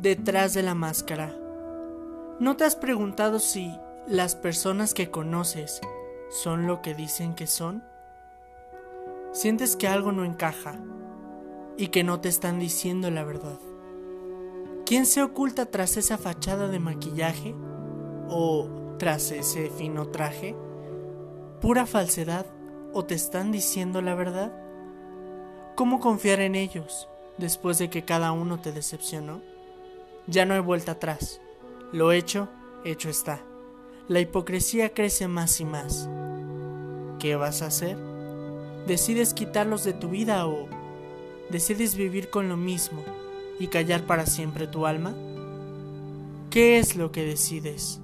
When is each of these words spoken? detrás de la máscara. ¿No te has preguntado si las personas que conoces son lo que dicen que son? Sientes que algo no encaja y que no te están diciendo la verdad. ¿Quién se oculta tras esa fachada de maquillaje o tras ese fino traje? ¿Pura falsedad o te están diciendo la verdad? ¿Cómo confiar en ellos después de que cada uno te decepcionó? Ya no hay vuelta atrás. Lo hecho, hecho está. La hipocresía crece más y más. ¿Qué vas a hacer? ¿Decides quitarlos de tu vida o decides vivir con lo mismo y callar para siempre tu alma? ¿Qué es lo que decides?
detrás 0.00 0.54
de 0.54 0.62
la 0.62 0.74
máscara. 0.74 1.34
¿No 2.38 2.56
te 2.56 2.64
has 2.64 2.76
preguntado 2.76 3.40
si 3.40 3.76
las 4.06 4.36
personas 4.36 4.94
que 4.94 5.10
conoces 5.10 5.80
son 6.30 6.68
lo 6.68 6.82
que 6.82 6.94
dicen 6.94 7.34
que 7.34 7.48
son? 7.48 7.82
Sientes 9.32 9.74
que 9.74 9.88
algo 9.88 10.12
no 10.12 10.24
encaja 10.24 10.78
y 11.76 11.88
que 11.88 12.04
no 12.04 12.20
te 12.20 12.28
están 12.28 12.60
diciendo 12.60 13.10
la 13.10 13.24
verdad. 13.24 13.58
¿Quién 14.86 15.04
se 15.04 15.20
oculta 15.22 15.66
tras 15.66 15.96
esa 15.96 16.16
fachada 16.16 16.68
de 16.68 16.78
maquillaje 16.78 17.56
o 18.28 18.68
tras 18.98 19.32
ese 19.32 19.68
fino 19.68 20.08
traje? 20.08 20.54
¿Pura 21.60 21.86
falsedad 21.86 22.46
o 22.92 23.04
te 23.04 23.16
están 23.16 23.50
diciendo 23.50 24.00
la 24.00 24.14
verdad? 24.14 24.52
¿Cómo 25.74 25.98
confiar 25.98 26.40
en 26.40 26.54
ellos 26.54 27.08
después 27.36 27.78
de 27.78 27.90
que 27.90 28.04
cada 28.04 28.30
uno 28.30 28.60
te 28.60 28.70
decepcionó? 28.70 29.57
Ya 30.28 30.44
no 30.44 30.52
hay 30.52 30.60
vuelta 30.60 30.92
atrás. 30.92 31.40
Lo 31.90 32.12
hecho, 32.12 32.48
hecho 32.84 33.08
está. 33.08 33.42
La 34.08 34.20
hipocresía 34.20 34.92
crece 34.92 35.26
más 35.26 35.58
y 35.60 35.64
más. 35.64 36.08
¿Qué 37.18 37.34
vas 37.34 37.62
a 37.62 37.66
hacer? 37.66 37.96
¿Decides 38.86 39.32
quitarlos 39.32 39.84
de 39.84 39.94
tu 39.94 40.10
vida 40.10 40.46
o 40.46 40.68
decides 41.48 41.94
vivir 41.94 42.28
con 42.28 42.50
lo 42.50 42.58
mismo 42.58 43.02
y 43.58 43.68
callar 43.68 44.06
para 44.06 44.26
siempre 44.26 44.66
tu 44.66 44.86
alma? 44.86 45.14
¿Qué 46.50 46.78
es 46.78 46.94
lo 46.94 47.10
que 47.10 47.24
decides? 47.24 48.00